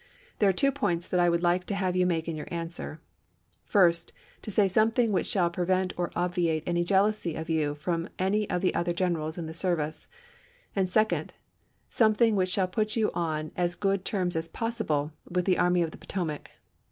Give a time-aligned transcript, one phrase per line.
[0.39, 2.99] There are two points that I would like to have you make in youi' answer:
[3.65, 8.09] First, to say something which shall prevent or ob viate any jealousy of you from
[8.17, 10.07] any of the other generals in the service;
[10.75, 11.33] and second,
[11.87, 15.91] something which shall put you on as good terms as possible with the Army of
[15.91, 16.49] the Potomac.